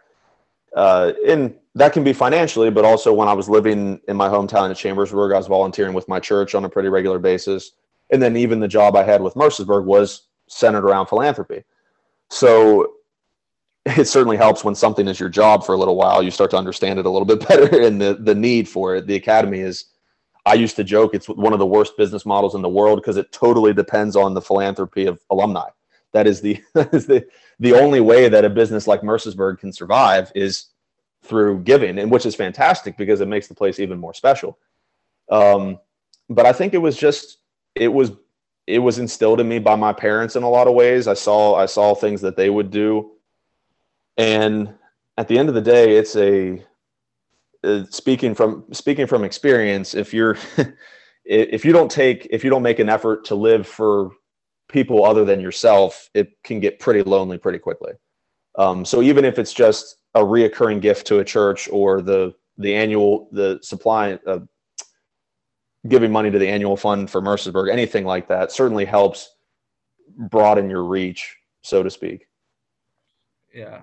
[0.77, 4.71] Uh, and that can be financially, but also when I was living in my hometown
[4.71, 7.73] of Chambersburg, I was volunteering with my church on a pretty regular basis.
[8.11, 11.65] And then even the job I had with Mercersburg was centered around philanthropy.
[12.29, 12.93] So
[13.87, 16.23] it certainly helps when something is your job for a little while.
[16.23, 19.07] You start to understand it a little bit better and the, the need for it.
[19.07, 19.87] The academy is,
[20.47, 23.17] I used to joke, it's one of the worst business models in the world because
[23.17, 25.69] it totally depends on the philanthropy of alumni.
[26.13, 27.27] That is the that is the
[27.59, 30.67] the only way that a business like Mercersburg can survive is
[31.25, 34.59] through giving, and which is fantastic because it makes the place even more special.
[35.31, 35.81] Um,
[36.31, 37.39] but I think it was just
[37.75, 38.13] it was
[38.69, 41.09] it was instilled in me by my parents in a lot of ways.
[41.09, 43.11] I saw I saw things that they would do,
[44.17, 44.73] and
[45.19, 46.65] at the end of the day, it's a
[47.65, 49.95] uh, speaking from speaking from experience.
[49.95, 50.37] If you're
[51.25, 54.11] if you don't take if you don't make an effort to live for
[54.69, 57.93] people other than yourself, it can get pretty lonely pretty quickly.
[58.59, 62.75] Um, so even if it's just a reoccurring gift to a church or the the
[62.75, 64.41] annual the supply uh,
[65.89, 69.31] giving money to the annual fund for Mercersburg, anything like that certainly helps
[70.17, 72.29] broaden your reach, so to speak.
[73.55, 73.83] Yeah.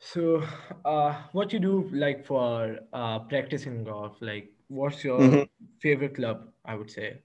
[0.00, 0.42] So,
[0.84, 4.16] uh, what you do like for uh, practicing golf?
[4.20, 5.48] Like, what's your Mhm.
[5.80, 6.48] favorite club?
[6.64, 7.22] I would say.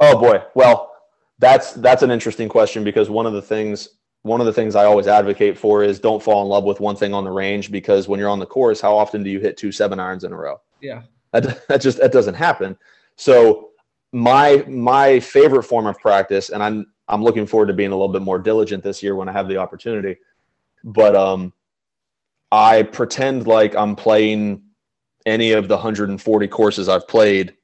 [0.00, 0.42] Oh boy.
[0.54, 0.92] Well,
[1.38, 4.84] that's that's an interesting question because one of the things one of the things I
[4.84, 8.08] always advocate for is don't fall in love with one thing on the range because
[8.08, 10.36] when you're on the course, how often do you hit two seven irons in a
[10.36, 10.60] row?
[10.80, 11.02] Yeah.
[11.32, 12.76] That, that just that doesn't happen.
[13.16, 13.70] So
[14.12, 18.12] my my favorite form of practice, and I'm I'm looking forward to being a little
[18.12, 20.16] bit more diligent this year when I have the opportunity.
[20.84, 21.52] But um,
[22.50, 24.62] I pretend like I'm playing
[25.26, 27.54] any of the 140 courses I've played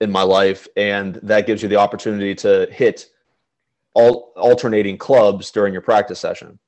[0.00, 3.06] in my life, and that gives you the opportunity to hit
[3.94, 6.58] all alternating clubs during your practice session.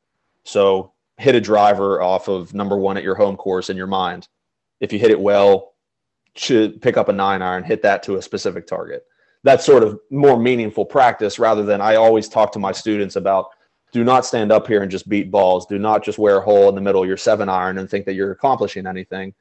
[0.45, 4.29] So hit a driver off of number one at your home course in your mind.
[4.81, 5.75] If you hit it well,
[6.35, 9.05] should pick up a nine iron, hit that to a specific target.
[9.45, 13.51] That's sort of more meaningful practice rather than I always talk to my students about
[13.93, 15.67] do not stand up here and just beat balls.
[15.67, 18.07] Do not just wear a hole in the middle of your seven iron and think
[18.07, 19.35] that you're accomplishing anything.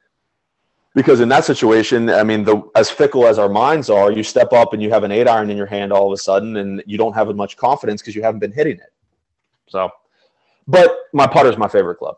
[0.94, 4.52] Because in that situation, I mean, the as fickle as our minds are, you step
[4.52, 6.82] up and you have an eight iron in your hand all of a sudden, and
[6.86, 8.92] you don't have as much confidence because you haven't been hitting it.
[9.68, 9.88] So,
[10.68, 12.16] but my putter's my favorite club.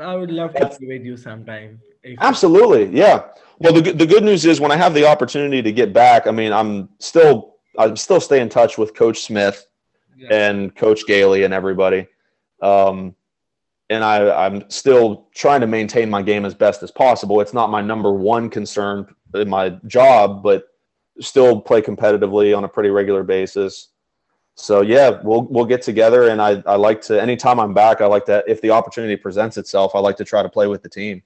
[0.00, 1.80] I would love to play with you sometime.
[2.18, 3.24] Absolutely, yeah.
[3.58, 6.30] Well, the the good news is when I have the opportunity to get back, I
[6.30, 9.66] mean, I'm still I'm still stay in touch with Coach Smith
[10.16, 10.28] yeah.
[10.30, 12.06] and Coach Gailey and everybody.
[12.62, 13.14] Um,
[13.88, 17.40] and I, I'm still trying to maintain my game as best as possible.
[17.40, 20.68] It's not my number one concern in my job, but
[21.20, 23.88] still play competitively on a pretty regular basis.
[24.54, 28.06] So yeah, we'll we'll get together, and I I like to anytime I'm back, I
[28.06, 30.88] like to if the opportunity presents itself, I like to try to play with the
[30.88, 31.22] team.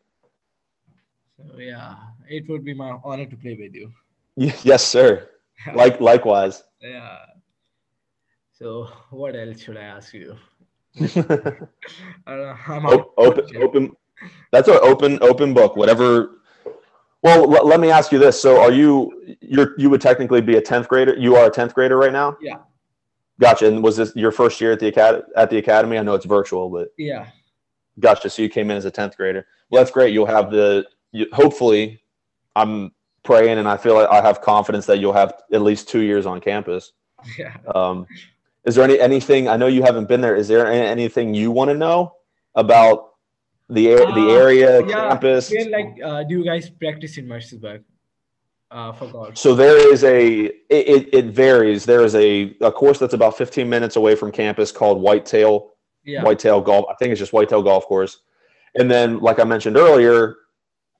[1.37, 1.94] So yeah,
[2.29, 3.92] it would be my honor to play with you.
[4.64, 5.29] Yes, sir.
[5.74, 6.64] like likewise.
[6.81, 7.18] Yeah.
[8.61, 10.37] So what else should I ask you?
[11.01, 12.55] uh,
[13.16, 13.92] open, open.
[14.53, 15.77] That's an open, open book.
[15.77, 16.40] Whatever.
[17.23, 18.40] Well, l- let me ask you this.
[18.40, 21.16] So, are you you're you would technically be a tenth grader?
[21.16, 22.37] You are a tenth grader right now.
[22.40, 22.57] Yeah.
[23.40, 23.66] Gotcha.
[23.68, 25.23] And was this your first year at the academy?
[25.37, 27.29] At the academy, I know it's virtual, but yeah.
[27.99, 28.29] Gotcha.
[28.29, 29.46] So you came in as a tenth grader.
[29.70, 30.12] Well, that's great.
[30.12, 30.87] You'll have the.
[31.12, 32.03] You, hopefully,
[32.57, 32.92] I'm
[33.23, 36.27] praying, and I feel like I have confidence that you'll have at least two years
[36.27, 36.92] on campus.
[37.38, 37.55] Yeah.
[37.75, 38.07] Um,
[38.64, 40.37] is there any anything I know you haven't been there?
[40.37, 42.16] Is there any, anything you want to know
[42.55, 43.12] about
[43.68, 45.51] the uh, the area yeah, campus?
[45.53, 47.85] Yeah, like, uh, do you guys practice in Mercersburg?
[48.70, 49.37] Uh, for golf.
[49.37, 51.85] So there is a it, it varies.
[51.85, 55.70] There is a, a course that's about 15 minutes away from campus called Whitetail
[56.05, 56.23] yeah.
[56.23, 56.87] Whitetail Golf.
[56.90, 58.18] I think it's just Whitetail Golf Course.
[58.75, 60.37] And then, like I mentioned earlier,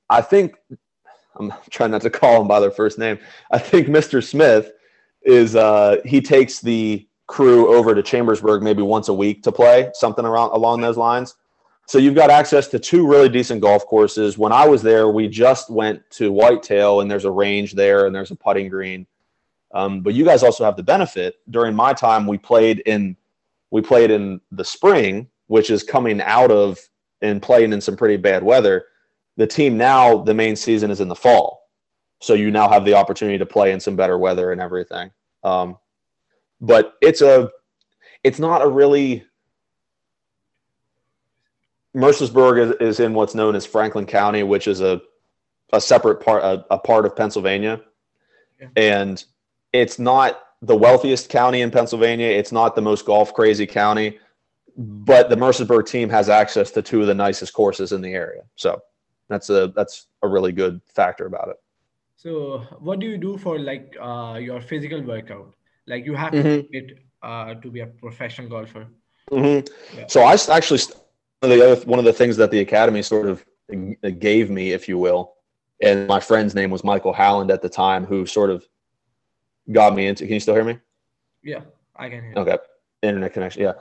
[0.09, 0.57] I think
[1.37, 3.18] I'm trying not to call them by their first name.
[3.51, 4.23] I think Mr.
[4.27, 4.73] Smith
[5.23, 9.88] is uh, he takes the crew over to Chambersburg maybe once a week to play,
[9.95, 11.37] something around along those lines.
[11.87, 14.37] So you've got access to two really decent golf courses.
[14.37, 18.14] When I was there, we just went to Whitetail, and there's a range there, and
[18.14, 19.07] there's a putting green.
[19.73, 21.37] Um, but you guys also have the benefit.
[21.49, 23.16] During my time, we played in
[23.71, 26.81] we played in the spring, which is coming out of
[27.23, 28.87] and playing in some pretty bad weather.
[29.37, 31.69] The team now, the main season is in the fall,
[32.19, 35.12] so you now have the opportunity to play in some better weather and everything.
[35.45, 35.79] Um,
[36.61, 37.51] but it's a
[38.23, 39.25] it's not a really
[41.96, 45.01] Mercersburg is, is in what's known as Franklin County, which is a
[45.73, 47.81] a separate part a, a part of Pennsylvania,
[48.61, 48.68] yeah.
[48.77, 49.25] and
[49.73, 52.29] it's not the wealthiest county in Pennsylvania.
[52.29, 54.18] It's not the most golf crazy county,
[54.77, 58.42] but the Mercersburg team has access to two of the nicest courses in the area.
[58.57, 58.81] So
[59.29, 61.57] that's a that's a really good factor about it.
[62.16, 65.55] So, what do you do for like uh, your physical workout?
[65.87, 66.71] Like you have mm-hmm.
[66.73, 68.87] to uh, to be a professional golfer.
[69.31, 69.99] Mm-hmm.
[69.99, 70.07] Yeah.
[70.09, 70.81] So I actually
[71.40, 73.45] one of the other one of the things that the academy sort of
[74.19, 75.35] gave me, if you will,
[75.83, 78.66] and my friend's name was Michael Howland at the time, who sort of
[79.71, 80.25] got me into.
[80.25, 80.79] Can you still hear me?
[81.43, 81.62] Yeah,
[81.97, 82.35] I can hear.
[82.37, 82.59] Okay,
[83.03, 83.62] internet connection.
[83.62, 83.73] Yeah.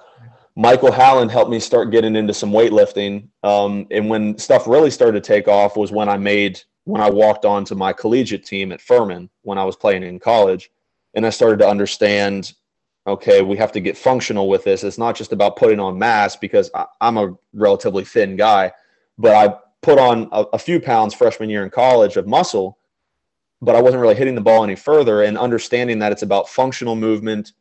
[0.55, 3.29] Michael Howland helped me start getting into some weightlifting.
[3.43, 7.09] Um, and when stuff really started to take off was when I made when I
[7.09, 10.71] walked on to my collegiate team at Furman when I was playing in college
[11.13, 12.53] and I started to understand
[13.07, 14.83] okay, we have to get functional with this.
[14.83, 18.71] It's not just about putting on mass because I, am a relatively thin guy,
[19.17, 22.77] but I put on a, a, few pounds freshman year in college of muscle,
[23.61, 25.23] but I wasn't really hitting the ball any further.
[25.23, 27.53] And understanding that it's about functional movement.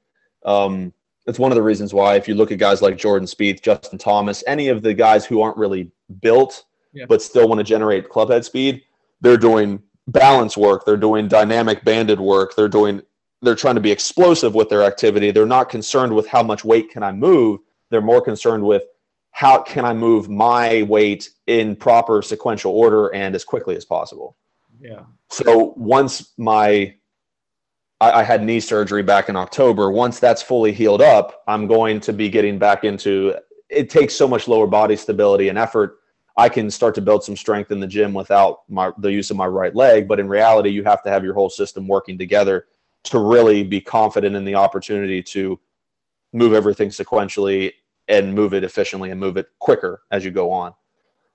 [0.45, 0.93] Um,
[1.27, 3.99] it's one of the reasons why, if you look at guys like Jordan Spieth, Justin
[3.99, 7.05] Thomas, any of the guys who aren't really built yeah.
[7.09, 8.83] but still want to generate clubhead speed,
[9.21, 13.03] they're doing balance work, they're doing dynamic banded work, they're doing
[13.43, 15.31] they're trying to be explosive with their activity.
[15.31, 17.61] They're not concerned with how much weight can I move.
[17.91, 18.83] They're more concerned with
[19.31, 24.37] how can I move my weight in proper sequential order and as quickly as possible.
[24.81, 25.03] Yeah.
[25.31, 26.95] So once my
[28.01, 29.91] I, I had knee surgery back in October.
[29.91, 33.35] Once that's fully healed up, I'm going to be getting back into
[33.69, 35.99] it takes so much lower body stability and effort.
[36.37, 39.37] I can start to build some strength in the gym without my the use of
[39.37, 40.09] my right leg.
[40.09, 42.67] But in reality, you have to have your whole system working together
[43.05, 45.59] to really be confident in the opportunity to
[46.33, 47.73] move everything sequentially
[48.09, 50.75] and move it efficiently and move it quicker as you go on.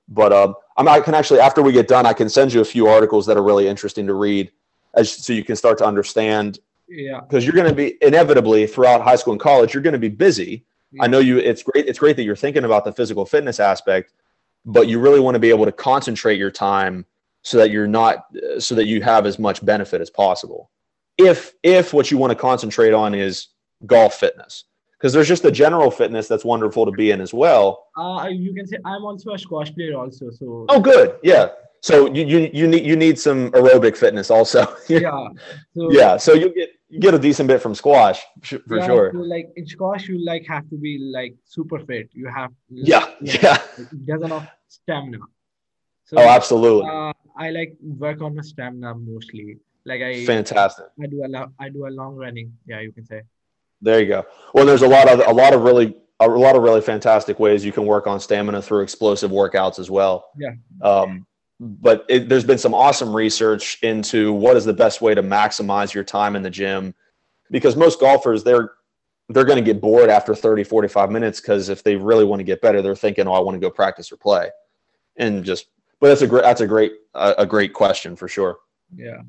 [0.10, 2.88] But um, I can actually, after we get done, I can send you a few
[2.88, 4.52] articles that are really interesting to read,
[4.95, 6.60] as so you can start to understand.
[6.88, 7.21] Yeah.
[7.21, 10.10] Because you're going to be inevitably throughout high school and college, you're going to be
[10.10, 10.65] busy.
[10.91, 11.04] Yeah.
[11.04, 11.38] I know you.
[11.38, 11.88] It's great.
[11.88, 14.13] It's great that you're thinking about the physical fitness aspect,
[14.65, 17.06] but you really want to be able to concentrate your time
[17.42, 18.27] so that you're not,
[18.60, 20.69] so that you have as much benefit as possible
[21.18, 23.48] if if what you want to concentrate on is
[23.86, 24.66] golf fitness
[25.04, 27.88] because there's just a general fitness that's wonderful to be in as well.
[27.98, 30.32] Uh, you can say I'm also a squash player also.
[30.32, 31.50] So oh, good, yeah.
[31.82, 34.62] So you you, you need you need some aerobic fitness also.
[34.88, 35.28] yeah.
[35.76, 36.16] So, yeah.
[36.16, 39.12] So you get you get a decent bit from squash for yeah, sure.
[39.12, 42.10] So like in squash, you like have to be like super fit.
[42.14, 43.58] You have yeah yeah.
[43.78, 45.18] It doesn't have stamina.
[46.06, 46.90] So, oh, absolutely.
[46.90, 49.58] Uh, I like work on my stamina mostly.
[49.86, 50.86] Like I fantastic.
[51.02, 51.52] I do a lot.
[51.60, 52.54] I do a long running.
[52.65, 53.23] Yeah, you can say.
[53.81, 54.25] There you go.
[54.54, 57.65] Well, there's a lot of a lot of really a lot of really fantastic ways
[57.65, 60.29] you can work on stamina through explosive workouts as well.
[60.38, 60.54] Yeah.
[60.81, 61.25] Um,
[61.60, 65.94] but it, there's been some awesome research into what is the best way to maximize
[65.94, 66.94] your time in the gym
[67.52, 68.71] because most golfers they're
[69.29, 72.44] they're going to get bored after 30 45 minutes because if they really want to
[72.44, 74.50] get better they're thinking oh i want to go practice or play
[75.15, 75.67] and just
[76.00, 78.58] but that's a great that's a great uh, a great question for sure
[78.96, 79.21] yeah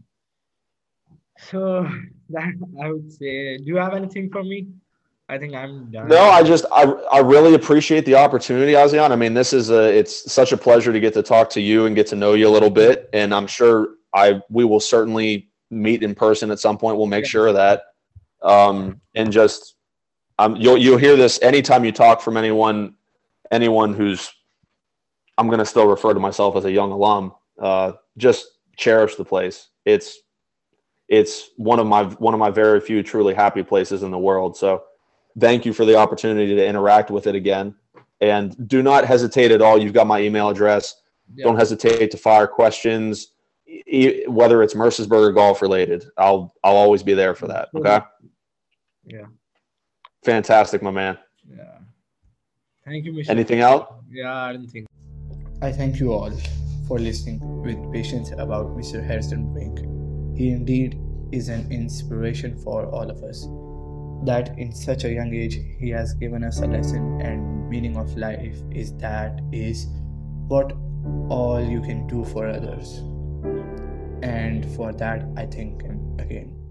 [1.39, 1.89] so
[2.29, 4.67] that i would say do you have anything for me
[5.29, 6.09] I think I'm done.
[6.09, 9.11] No, I just I I really appreciate the opportunity, Azian.
[9.11, 11.87] I mean, this is a it's such a pleasure to get to talk to you
[11.87, 13.09] and get to know you a little bit.
[13.15, 16.99] And I'm sure I we will certainly meet in person at some point.
[16.99, 17.31] We'll make yeah.
[17.31, 17.85] sure of that.
[18.43, 19.77] Um, and just
[20.39, 22.95] um, you'll you'll hear this anytime you talk from anyone
[23.51, 24.31] anyone who's
[25.39, 27.33] I'm going to still refer to myself as a young alum.
[27.59, 29.69] Uh, just cherish the place.
[29.87, 30.19] It's
[31.09, 34.57] it's one of my one of my very few truly happy places in the world.
[34.57, 34.85] So
[35.39, 37.75] thank you for the opportunity to interact with it again.
[38.21, 39.77] And do not hesitate at all.
[39.77, 40.97] You've got my email address.
[41.37, 43.33] Don't hesitate to fire questions,
[44.29, 46.05] whether it's Mercersburger golf related.
[46.17, 47.69] I'll I'll always be there for that.
[47.75, 48.01] Okay.
[49.07, 49.27] Yeah.
[50.23, 51.19] Fantastic, my man.
[51.49, 51.79] Yeah.
[52.85, 53.29] Thank you, Mr.
[53.31, 53.87] Anything else?
[54.11, 54.87] Yeah, I don't think.
[55.61, 56.31] I thank you all
[56.87, 59.05] for listening with patience about Mr.
[59.05, 59.94] Harrison Brink.
[60.35, 60.99] He indeed
[61.33, 63.47] is an inspiration for all of us
[64.25, 68.17] that in such a young age he has given us a lesson and meaning of
[68.17, 69.87] life is that is
[70.49, 70.73] what
[71.29, 73.03] all you can do for others.
[74.23, 76.64] And for that i thank him again